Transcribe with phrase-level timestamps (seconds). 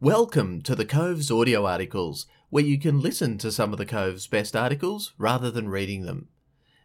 [0.00, 4.28] Welcome to the Cove's audio articles, where you can listen to some of the Cove's
[4.28, 6.28] best articles rather than reading them.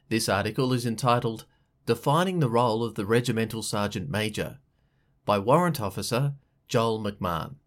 [0.09, 1.45] This article is entitled
[1.85, 4.57] Defining the Role of the Regimental Sergeant Major
[5.25, 6.33] by Warrant Officer
[6.67, 7.57] Joel McMahon.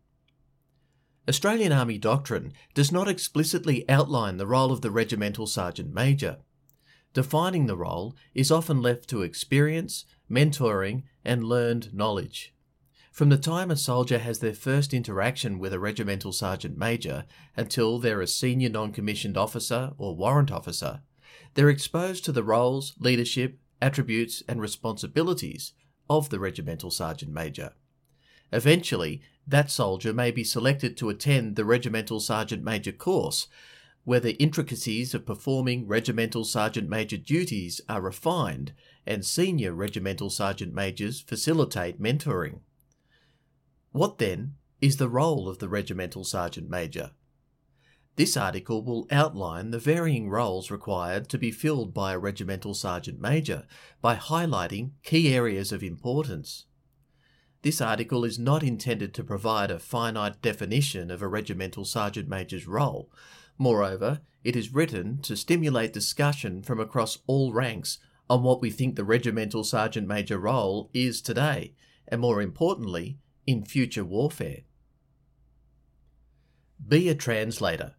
[1.28, 6.38] Australian Army doctrine does not explicitly outline the role of the Regimental Sergeant Major.
[7.14, 12.52] Defining the role is often left to experience, mentoring, and learned knowledge.
[13.16, 17.24] From the time a soldier has their first interaction with a regimental sergeant major
[17.56, 21.00] until they're a senior non commissioned officer or warrant officer,
[21.54, 25.72] they're exposed to the roles, leadership, attributes, and responsibilities
[26.10, 27.72] of the regimental sergeant major.
[28.52, 33.46] Eventually, that soldier may be selected to attend the regimental sergeant major course,
[34.04, 38.74] where the intricacies of performing regimental sergeant major duties are refined
[39.06, 42.60] and senior regimental sergeant majors facilitate mentoring.
[43.96, 47.12] What then is the role of the regimental sergeant major?
[48.16, 53.22] This article will outline the varying roles required to be filled by a regimental sergeant
[53.22, 53.66] major
[54.02, 56.66] by highlighting key areas of importance.
[57.62, 62.66] This article is not intended to provide a finite definition of a regimental sergeant major's
[62.66, 63.10] role.
[63.56, 68.96] Moreover, it is written to stimulate discussion from across all ranks on what we think
[68.96, 71.72] the regimental sergeant major role is today,
[72.06, 74.60] and more importantly, in future warfare.
[76.86, 77.94] Be a translator.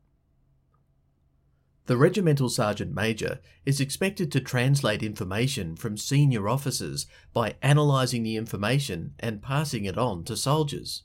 [1.87, 8.35] The regimental sergeant major is expected to translate information from senior officers by analysing the
[8.35, 11.03] information and passing it on to soldiers.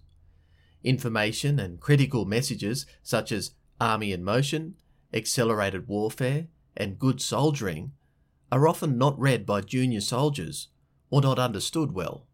[0.82, 4.74] Information and critical messages such as army in motion,
[5.14, 7.92] accelerated warfare, and good soldiering
[8.50, 10.68] are often not read by junior soldiers
[11.10, 12.26] or not understood well.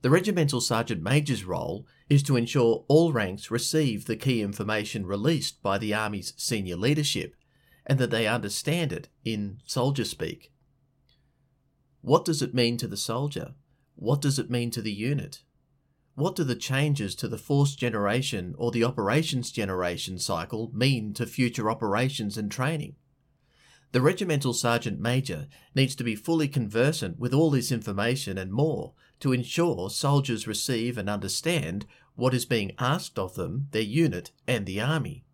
[0.00, 5.60] The regimental sergeant major's role is to ensure all ranks receive the key information released
[5.62, 7.34] by the Army's senior leadership
[7.84, 10.52] and that they understand it in soldier speak.
[12.00, 13.54] What does it mean to the soldier?
[13.96, 15.42] What does it mean to the unit?
[16.14, 21.26] What do the changes to the force generation or the operations generation cycle mean to
[21.26, 22.94] future operations and training?
[23.92, 28.92] The regimental sergeant major needs to be fully conversant with all this information and more
[29.20, 34.66] to ensure soldiers receive and understand what is being asked of them, their unit, and
[34.66, 35.24] the Army.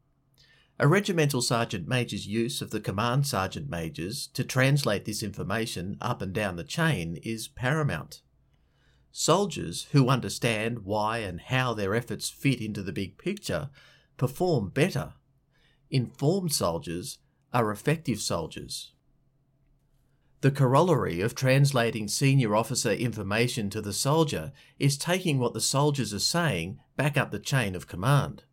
[0.78, 6.20] A regimental sergeant major's use of the command sergeant majors to translate this information up
[6.20, 8.22] and down the chain is paramount.
[9.10, 13.70] Soldiers who understand why and how their efforts fit into the big picture
[14.16, 15.12] perform better.
[15.90, 17.18] Informed soldiers
[17.54, 18.90] are effective soldiers.
[20.40, 26.12] The corollary of translating senior officer information to the soldier is taking what the soldiers
[26.12, 28.44] are saying back up the chain of command.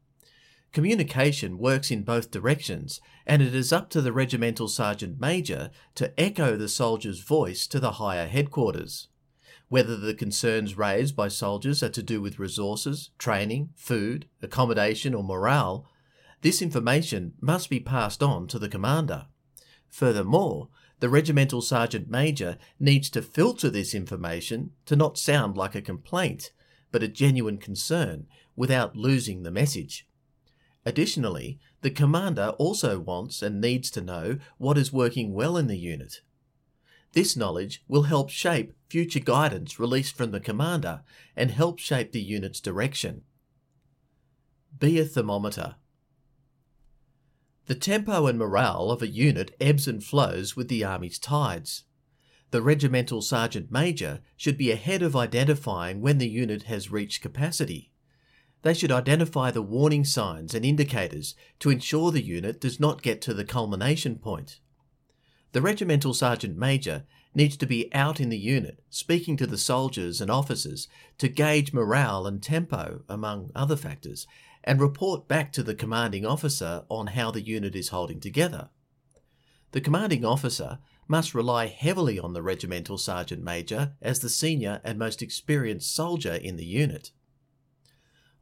[0.72, 6.18] Communication works in both directions, and it is up to the regimental sergeant major to
[6.18, 9.09] echo the soldier's voice to the higher headquarters.
[9.68, 15.23] Whether the concerns raised by soldiers are to do with resources, training, food, accommodation, or
[15.25, 15.85] morale
[16.41, 19.28] this information must be passed on to the commander.
[19.90, 20.69] Furthermore,
[21.00, 26.51] the regimental sergeant major needs to filter this information to not sound like a complaint,
[26.91, 30.07] but a genuine concern without losing the message.
[30.85, 35.78] Additionally, the commander also wants and needs to know what is working well in the
[35.78, 36.22] unit.
[37.13, 41.01] This knowledge will help shape future guidance released from the commander
[41.35, 43.24] and help shape the unit's direction.
[44.78, 45.75] Be a thermometer.
[47.71, 51.85] The tempo and morale of a unit ebbs and flows with the Army's tides.
[52.49, 57.93] The regimental sergeant major should be ahead of identifying when the unit has reached capacity.
[58.63, 63.21] They should identify the warning signs and indicators to ensure the unit does not get
[63.21, 64.59] to the culmination point.
[65.53, 70.19] The regimental sergeant major needs to be out in the unit, speaking to the soldiers
[70.19, 70.89] and officers
[71.19, 74.27] to gauge morale and tempo, among other factors,
[74.63, 78.69] and report back to the commanding officer on how the unit is holding together.
[79.72, 85.00] The commanding officer must rely heavily on the regimental sergeant major as the senior and
[85.00, 87.12] most experienced soldier in the unit.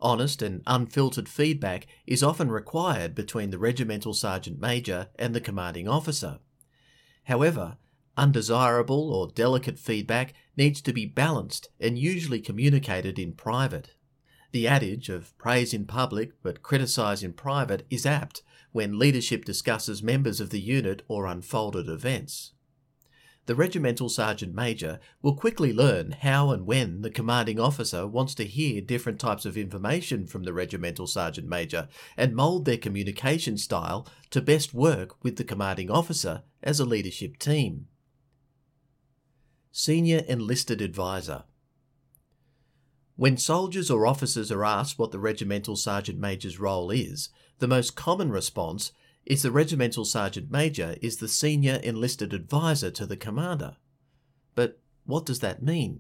[0.01, 5.88] Honest and unfiltered feedback is often required between the regimental sergeant major and the commanding
[5.88, 6.39] officer.
[7.24, 7.77] However,
[8.16, 13.95] undesirable or delicate feedback needs to be balanced and usually communicated in private.
[14.51, 18.41] The adage of praise in public but criticise in private is apt
[18.71, 22.53] when leadership discusses members of the unit or unfolded events.
[23.49, 28.45] the regimental sergeant major will quickly learn how and when the commanding officer wants to
[28.45, 34.07] hear different types of information from the regimental sergeant major and mould their communication style
[34.29, 37.87] to best work with the commanding officer as a leadership team.
[39.71, 41.45] Senior Enlisted Advisor
[43.19, 47.27] When soldiers or officers are asked what the regimental sergeant major's role is,
[47.57, 48.94] the most common response
[49.25, 53.75] is the regimental sergeant major is the senior enlisted advisor to the commander.
[54.56, 56.00] But what does that mean?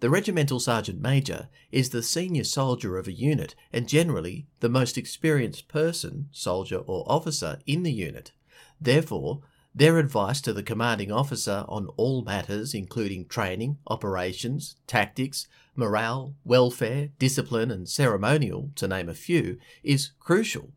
[0.00, 4.98] The regimental sergeant major is the senior soldier of a unit and generally the most
[4.98, 8.32] experienced person, soldier or officer in the unit.
[8.80, 9.42] Therefore,
[9.74, 17.08] their advice to the commanding officer on all matters, including training, operations, tactics, morale, welfare,
[17.18, 20.72] discipline, and ceremonial, to name a few, is crucial.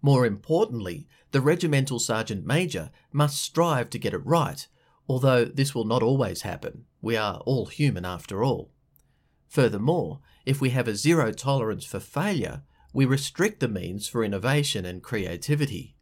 [0.00, 4.66] More importantly, the regimental sergeant major must strive to get it right,
[5.08, 6.84] although this will not always happen.
[7.00, 8.70] We are all human after all.
[9.48, 14.84] Furthermore, if we have a zero tolerance for failure, we restrict the means for innovation
[14.84, 15.96] and creativity.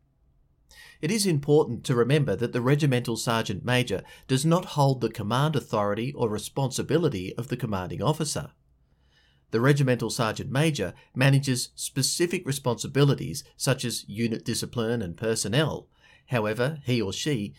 [1.00, 5.56] It is important to remember that the regimental sergeant major does not hold the command
[5.56, 8.50] authority or responsibility of the commanding officer.
[9.50, 15.88] The regimental sergeant major manages specific responsibilities such as unit discipline and personnel.
[16.26, 17.55] However, he or she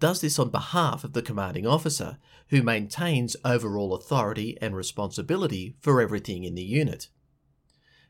[0.00, 2.18] does this on behalf of the commanding officer,
[2.48, 7.08] who maintains overall authority and responsibility for everything in the unit.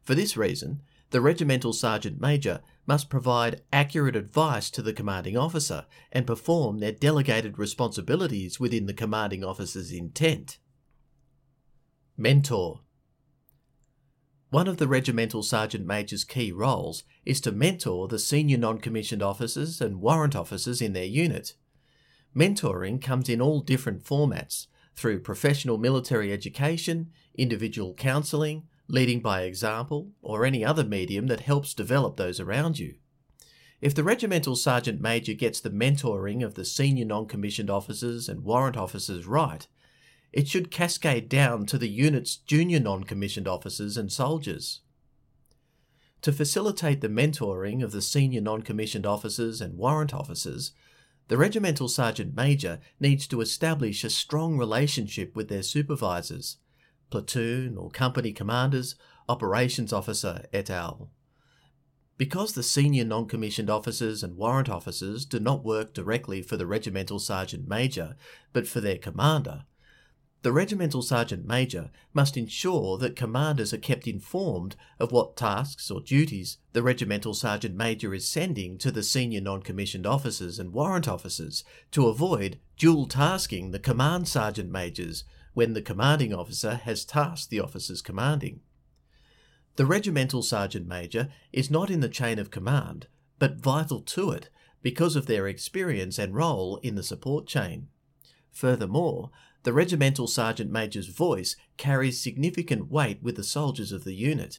[0.02, 0.82] For this reason,
[1.14, 6.90] the regimental sergeant major must provide accurate advice to the commanding officer and perform their
[6.90, 10.58] delegated responsibilities within the commanding officer's intent.
[12.16, 12.80] Mentor
[14.50, 19.22] one of the regimental sergeant major's key roles is to mentor the senior non commissioned
[19.22, 21.54] officers and warrant officers in their unit.
[22.34, 24.66] Mentoring comes in all different formats
[24.96, 31.74] through professional military education, individual counselling, leading by example, or any other medium that helps
[31.74, 32.94] develop those around you.
[33.80, 38.44] If the regimental sergeant major gets the mentoring of the senior non commissioned officers and
[38.44, 39.66] warrant officers right,
[40.32, 44.80] it should cascade down to the unit's junior non commissioned officers and soldiers.
[46.22, 50.72] To facilitate the mentoring of the senior non commissioned officers and warrant officers,
[51.28, 56.56] the regimental sergeant major needs to establish a strong relationship with their supervisors,
[57.10, 58.94] platoon or company commanders,
[59.28, 61.10] operations officer, et al.
[62.16, 66.66] Because the senior non commissioned officers and warrant officers do not work directly for the
[66.66, 68.16] regimental sergeant major,
[68.52, 69.64] but for their commander,
[70.44, 76.02] the regimental sergeant major must ensure that commanders are kept informed of what tasks or
[76.02, 81.08] duties the regimental sergeant major is sending to the senior non commissioned officers and warrant
[81.08, 85.24] officers to avoid dual tasking the command sergeant majors
[85.54, 88.60] when the commanding officer has tasked the officers commanding.
[89.76, 93.06] The regimental sergeant major is not in the chain of command,
[93.38, 94.50] but vital to it
[94.82, 97.88] because of their experience and role in the support chain.
[98.52, 99.30] Furthermore,
[99.64, 104.58] the regimental sergeant major's voice carries significant weight with the soldiers of the unit.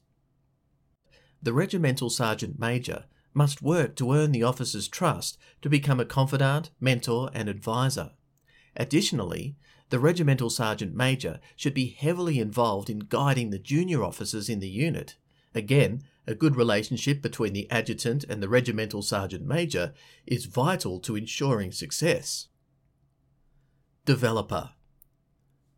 [1.42, 6.72] The regimental sergeant major must work to earn the officer's trust to become a confidant,
[6.80, 8.12] mentor, and advisor.
[8.76, 9.56] Additionally,
[9.90, 14.70] the regimental sergeant major should be heavily involved in guiding the junior officers in the
[14.70, 15.16] unit.
[15.54, 19.94] Again, a good relationship between the adjutant and the regimental sergeant major
[20.26, 22.48] is vital to ensuring success.
[24.06, 24.72] Developer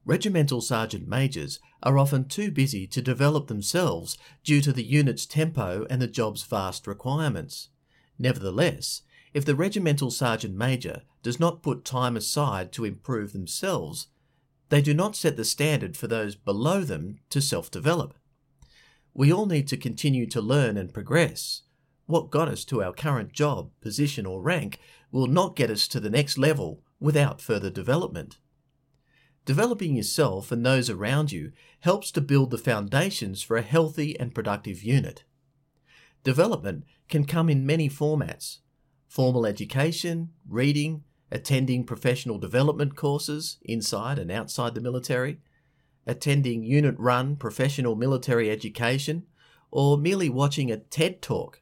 [0.06, 5.86] Regimental sergeant majors are often too busy to develop themselves due to the unit's tempo
[5.90, 7.70] and the job's vast requirements.
[8.18, 9.02] Nevertheless,
[9.34, 14.08] if the regimental sergeant major does not put time aside to improve themselves,
[14.70, 18.14] they do not set the standard for those below them to self develop.
[19.14, 21.64] We all need to continue to learn and progress.
[22.06, 24.80] What got us to our current job, position, or rank
[25.12, 28.38] will not get us to the next level without further development.
[29.44, 34.34] Developing yourself and those around you helps to build the foundations for a healthy and
[34.34, 35.26] productive unit.
[36.24, 38.60] Development can come in many formats
[39.10, 45.40] formal education, reading, attending professional development courses inside and outside the military,
[46.06, 49.26] attending unit run professional military education,
[49.72, 51.62] or merely watching a TED talk.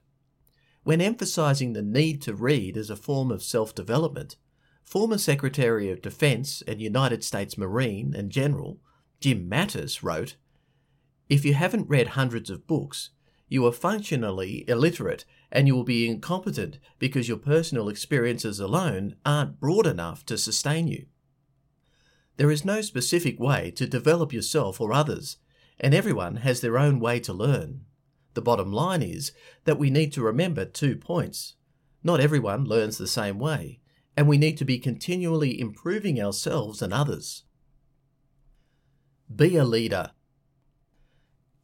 [0.84, 4.36] When emphasizing the need to read as a form of self development,
[4.84, 8.79] Former Secretary of Defense and United States Marine and General
[9.19, 10.36] Jim Mattis wrote
[11.27, 13.10] If you haven't read hundreds of books,
[13.50, 19.57] you are functionally illiterate and you will be incompetent because your personal experiences alone aren't
[19.57, 21.05] broad enough to sustain you.
[22.35, 25.38] There is no specific way to develop yourself or others,
[25.79, 27.85] and everyone has their own way to learn.
[28.33, 29.31] The bottom line is
[29.63, 31.55] that we need to remember two points.
[32.03, 33.79] Not everyone learns the same way,
[34.17, 37.43] and we need to be continually improving ourselves and others.
[39.33, 40.12] Be a leader.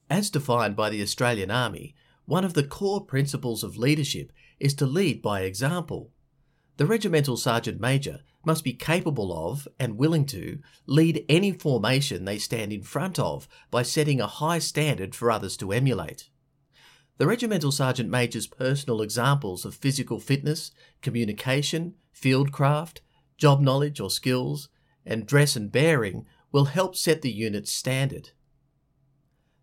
[0.10, 1.94] As defined by the Australian Army,
[2.26, 6.12] one of the core principles of leadership is to lead by example.
[6.78, 12.40] The regimental sergeant major must be capable of and willing to lead any formation they
[12.40, 16.30] stand in front of by setting a high standard for others to emulate.
[17.18, 20.72] The regimental sergeant major's personal examples of physical fitness,
[21.04, 23.02] communication, fieldcraft,
[23.38, 24.70] job knowledge or skills,
[25.06, 28.32] and dress and bearing will help set the unit's standard.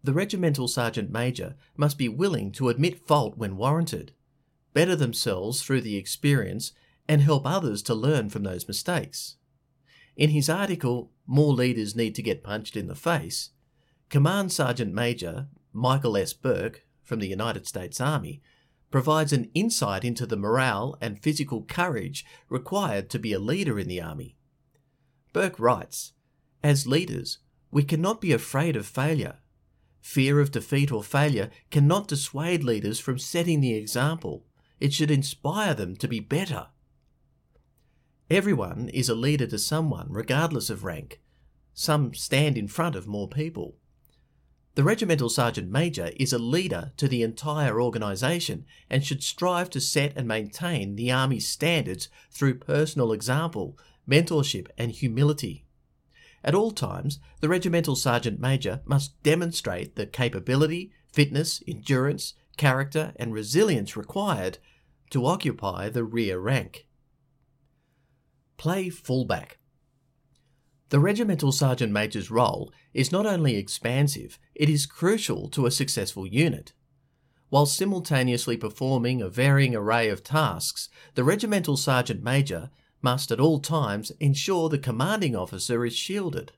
[0.09, 4.13] The regimental sergeant major must be willing to admit fault when warranted,
[4.73, 6.73] better themselves through the experience,
[7.07, 9.37] and help others to learn from those mistakes.
[10.17, 13.51] In his article, More Leaders Need to Get Punched in the Face,
[14.09, 16.33] Command Sergeant Major Michael S.
[16.33, 18.41] Burke from the United States Army
[18.91, 23.89] provides an insight into the morale and physical courage required to be a leader in
[23.89, 24.39] the Army.
[25.35, 26.15] Burke writes
[26.63, 29.41] As leaders, we cannot be afraid of failure.
[30.01, 34.45] Fear of defeat or failure cannot dissuade leaders from setting the example.
[34.81, 36.69] It should inspire them to be better.
[38.31, 41.21] Everyone is a leader to someone, regardless of rank.
[41.75, 43.77] Some stand in front of more people.
[44.75, 49.81] The regimental sergeant major is a leader to the entire organisation and should strive to
[49.81, 53.77] set and maintain the Army's standards through personal example,
[54.09, 55.65] mentorship, and humility.
[56.49, 63.35] At all times, the regimental sergeant major must demonstrate the capability, fitness, endurance, character, and
[63.35, 64.57] resilience required
[65.11, 66.87] to occupy the rear rank.
[68.57, 69.59] Play fullback.
[70.89, 76.27] The regimental sergeant major's role is not only expansive, it is crucial to a successful
[76.27, 76.73] unit.
[77.51, 83.61] While simultaneously performing a varying array of tasks, the regimental sergeant major must at all
[83.61, 86.53] times ensure the commanding officer is shielded.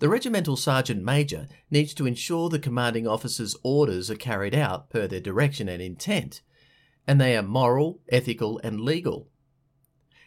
[0.00, 5.06] The regimental sergeant major needs to ensure the commanding officer's orders are carried out per
[5.06, 6.42] their direction and intent,
[7.06, 9.28] and they are moral, ethical, and legal.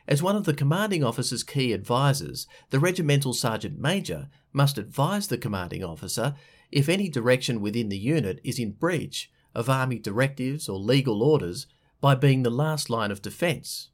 [0.08, 5.38] As one of the commanding officer's key advisors, the regimental sergeant major must advise the
[5.38, 6.36] commanding officer
[6.72, 11.68] if any direction within the unit is in breach of Army directives or legal orders
[12.00, 13.90] by being the last line of defence.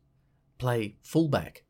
[0.63, 1.65] Play fullback.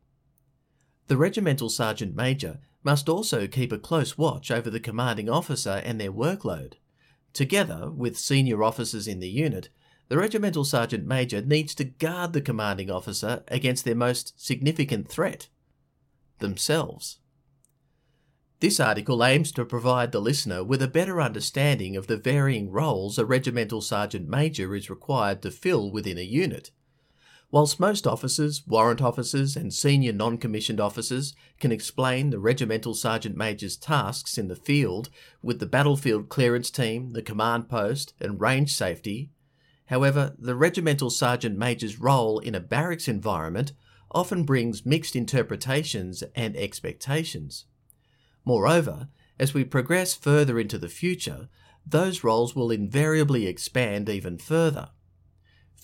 [1.08, 6.00] The regimental sergeant major must also keep a close watch over the commanding officer and
[6.00, 6.74] their workload.
[7.32, 9.68] Together with senior officers in the unit,
[10.06, 15.48] the regimental sergeant major needs to guard the commanding officer against their most significant threat
[16.38, 17.18] themselves.
[18.60, 23.18] This article aims to provide the listener with a better understanding of the varying roles
[23.18, 26.70] a regimental sergeant major is required to fill within a unit.
[27.54, 33.36] Whilst most officers, warrant officers, and senior non commissioned officers can explain the regimental sergeant
[33.36, 35.08] major's tasks in the field
[35.40, 39.30] with the battlefield clearance team, the command post, and range safety,
[39.86, 43.72] However, the regimental sergeant major's role in a barracks environment
[44.10, 47.66] often brings mixed interpretations and expectations.
[48.44, 51.48] Moreover, as we progress further into the future,
[51.86, 54.90] those roles will invariably expand even further.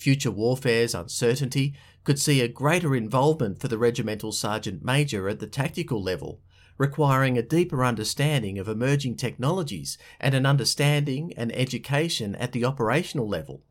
[0.01, 5.45] Future warfare's uncertainty could see a greater involvement for the regimental sergeant major at the
[5.45, 6.41] tactical level,
[6.79, 13.29] requiring a deeper understanding of emerging technologies and an understanding and education at the operational
[13.29, 13.61] level.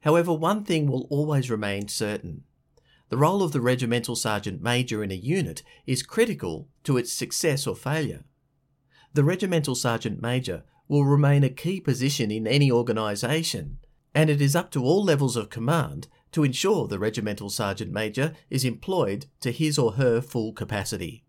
[0.00, 2.44] However, one thing will always remain certain.
[3.10, 7.66] The role of the regimental sergeant major in a unit is critical to its success
[7.66, 8.24] or failure.
[9.12, 13.76] The regimental sergeant major will remain a key position in any organisation,
[14.14, 18.32] and it is up to all levels of command to ensure the regimental sergeant major
[18.50, 21.24] is employed to his or her full capacity.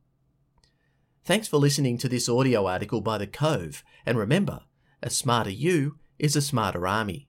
[1.24, 4.62] Thanks for listening to this audio article by The Cove, and remember,
[5.02, 7.28] a smarter you is a smarter army.